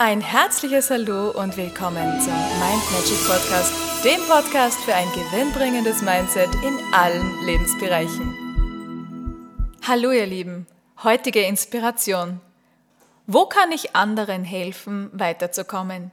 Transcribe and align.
Ein 0.00 0.20
herzliches 0.20 0.90
Hallo 0.90 1.30
und 1.32 1.56
willkommen 1.56 2.20
zum 2.20 2.32
Mind 2.32 2.92
Magic 2.92 3.18
Podcast, 3.26 3.72
dem 4.04 4.20
Podcast 4.28 4.78
für 4.84 4.94
ein 4.94 5.08
gewinnbringendes 5.08 6.02
Mindset 6.02 6.54
in 6.64 6.78
allen 6.94 7.44
Lebensbereichen. 7.44 8.32
Hallo 9.84 10.12
ihr 10.12 10.26
Lieben, 10.26 10.68
heutige 11.02 11.42
Inspiration. 11.42 12.40
Wo 13.26 13.46
kann 13.46 13.72
ich 13.72 13.96
anderen 13.96 14.44
helfen, 14.44 15.10
weiterzukommen? 15.12 16.12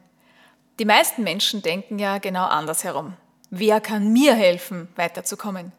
Die 0.79 0.85
meisten 0.85 1.21
Menschen 1.21 1.61
denken 1.61 1.99
ja 1.99 2.17
genau 2.17 2.45
andersherum. 2.45 3.13
Wer 3.51 3.81
kann 3.81 4.11
mir 4.11 4.33
helfen, 4.33 4.87
weiterzukommen? 4.95 5.73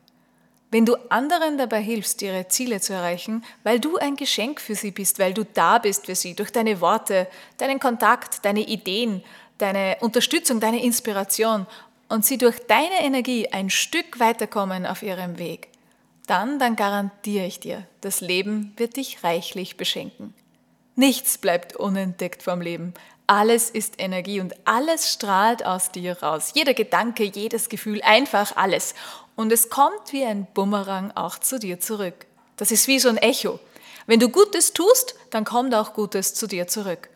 Wenn 0.76 0.84
du 0.84 0.96
anderen 1.08 1.56
dabei 1.56 1.80
hilfst, 1.80 2.20
ihre 2.20 2.48
Ziele 2.48 2.82
zu 2.82 2.92
erreichen, 2.92 3.42
weil 3.62 3.80
du 3.80 3.96
ein 3.96 4.14
Geschenk 4.14 4.60
für 4.60 4.74
sie 4.74 4.90
bist, 4.90 5.18
weil 5.18 5.32
du 5.32 5.42
da 5.42 5.78
bist 5.78 6.04
für 6.04 6.14
sie, 6.14 6.34
durch 6.34 6.52
deine 6.52 6.82
Worte, 6.82 7.28
deinen 7.56 7.80
Kontakt, 7.80 8.44
deine 8.44 8.60
Ideen, 8.60 9.24
deine 9.56 9.96
Unterstützung, 10.00 10.60
deine 10.60 10.84
Inspiration 10.84 11.66
und 12.10 12.26
sie 12.26 12.36
durch 12.36 12.58
deine 12.66 13.02
Energie 13.02 13.48
ein 13.48 13.70
Stück 13.70 14.20
weiterkommen 14.20 14.84
auf 14.84 15.02
ihrem 15.02 15.38
Weg, 15.38 15.68
dann, 16.26 16.58
dann 16.58 16.76
garantiere 16.76 17.46
ich 17.46 17.58
dir, 17.58 17.86
das 18.02 18.20
Leben 18.20 18.74
wird 18.76 18.98
dich 18.98 19.24
reichlich 19.24 19.78
beschenken. 19.78 20.34
Nichts 20.94 21.38
bleibt 21.38 21.74
unentdeckt 21.74 22.42
vom 22.42 22.60
Leben. 22.60 22.92
Alles 23.26 23.70
ist 23.70 23.94
Energie 23.96 24.40
und 24.40 24.54
alles 24.66 25.10
strahlt 25.10 25.64
aus 25.64 25.90
dir 25.90 26.22
raus. 26.22 26.52
Jeder 26.54 26.74
Gedanke, 26.74 27.24
jedes 27.24 27.70
Gefühl, 27.70 28.02
einfach 28.02 28.56
alles. 28.56 28.94
Und 29.36 29.52
es 29.52 29.70
kommt 29.70 30.12
wie 30.12 30.24
ein 30.24 30.46
Bumerang 30.54 31.12
auch 31.14 31.38
zu 31.38 31.58
dir 31.58 31.78
zurück. 31.78 32.26
Das 32.56 32.70
ist 32.70 32.88
wie 32.88 32.98
so 32.98 33.08
ein 33.08 33.18
Echo. 33.18 33.60
Wenn 34.06 34.18
du 34.18 34.28
Gutes 34.28 34.72
tust, 34.72 35.14
dann 35.30 35.44
kommt 35.44 35.74
auch 35.74 35.92
Gutes 35.92 36.34
zu 36.34 36.46
dir 36.46 36.66
zurück. 36.66 37.10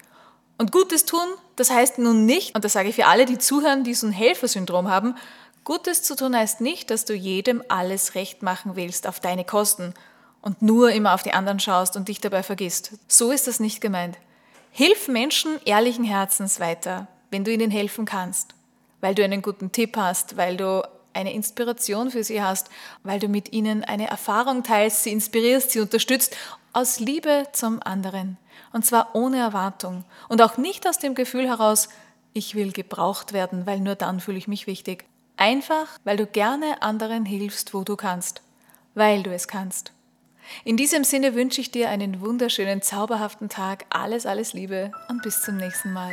Und 0.59 0.73
Gutes 0.73 1.07
tun, 1.07 1.27
das 1.57 1.71
heißt 1.71 1.99
nun 1.99 2.27
nicht, 2.27 2.55
und 2.55 2.65
das 2.65 2.75
sage 2.75 2.91
ich 2.91 2.95
für 2.95 3.07
alle, 3.07 3.25
die 3.25 3.39
zuhören, 3.39 3.83
die 3.83 3.95
so 3.95 4.07
ein 4.07 4.13
Helfersyndrom 4.13 4.89
haben, 4.89 5.17
Gutes 5.65 6.03
zu 6.03 6.17
tun 6.17 6.37
heißt 6.37 6.61
nicht, 6.61 6.91
dass 6.91 7.05
du 7.05 7.15
jedem 7.15 7.63
alles 7.69 8.15
recht 8.15 8.43
machen 8.43 8.77
willst 8.77 9.07
auf 9.07 9.21
deine 9.21 9.45
Kosten 9.45 9.95
und 10.43 10.63
nur 10.63 10.91
immer 10.91 11.15
auf 11.15 11.23
die 11.23 11.33
anderen 11.33 11.61
schaust 11.61 11.97
und 11.97 12.09
dich 12.09 12.21
dabei 12.21 12.43
vergisst. 12.43 12.93
So 13.09 13.31
ist 13.31 13.47
das 13.47 13.61
nicht 13.61 13.81
gemeint. 13.81 14.19
Hilf 14.73 15.09
Menschen 15.09 15.59
ehrlichen 15.65 16.05
Herzens 16.05 16.61
weiter, 16.61 17.09
wenn 17.31 17.45
du 17.45 17.53
ihnen 17.53 17.71
helfen 17.71 18.05
kannst, 18.05 18.55
weil 19.01 19.15
du 19.15 19.23
einen 19.23 19.43
guten 19.43 19.73
Tipp 19.73 19.97
hast, 19.97 20.37
weil 20.37 20.57
du 20.57 20.83
eine 21.13 21.33
Inspiration 21.33 22.11
für 22.11 22.25
sie 22.25 22.43
hast, 22.43 22.71
weil 23.03 23.19
du 23.19 23.29
mit 23.29 23.53
ihnen 23.53 23.85
eine 23.85 24.09
Erfahrung 24.09 24.63
teilst, 24.63 25.05
sie 25.05 25.13
inspirierst, 25.13 25.71
sie 25.71 25.81
unterstützt, 25.81 26.37
aus 26.73 27.01
Liebe 27.01 27.47
zum 27.53 27.83
anderen. 27.83 28.37
Und 28.73 28.87
zwar 28.87 29.15
ohne 29.15 29.39
Erwartung 29.39 30.05
und 30.29 30.43
auch 30.43 30.57
nicht 30.57 30.87
aus 30.89 30.99
dem 30.99 31.15
Gefühl 31.15 31.49
heraus, 31.49 31.89
ich 32.33 32.55
will 32.55 32.73
gebraucht 32.73 33.33
werden, 33.33 33.67
weil 33.67 33.81
nur 33.81 33.97
dann 33.97 34.21
fühle 34.21 34.39
ich 34.39 34.47
mich 34.47 34.67
wichtig. 34.67 35.05
Einfach, 35.37 35.87
weil 36.05 36.17
du 36.17 36.27
gerne 36.27 36.83
anderen 36.83 37.25
hilfst, 37.25 37.75
wo 37.75 37.83
du 37.83 37.97
kannst, 37.97 38.43
weil 38.95 39.23
du 39.23 39.33
es 39.33 39.49
kannst. 39.49 39.93
In 40.65 40.77
diesem 40.77 41.05
Sinne 41.05 41.35
wünsche 41.35 41.61
ich 41.61 41.71
dir 41.71 41.89
einen 41.89 42.21
wunderschönen, 42.21 42.83
zauberhaften 42.83 43.49
Tag. 43.49 43.85
Alles, 43.91 44.27
alles 44.27 44.53
Liebe 44.53 44.93
und 45.09 45.23
bis 45.23 45.43
zum 45.43 45.57
nächsten 45.57 45.93
Mal. 45.93 46.13